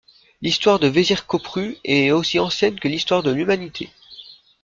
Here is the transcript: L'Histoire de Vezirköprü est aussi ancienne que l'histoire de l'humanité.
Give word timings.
L'Histoire 0.41 0.79
de 0.79 0.87
Vezirköprü 0.87 1.77
est 1.83 2.09
aussi 2.09 2.39
ancienne 2.39 2.79
que 2.79 2.87
l'histoire 2.87 3.21
de 3.21 3.29
l'humanité. 3.29 3.91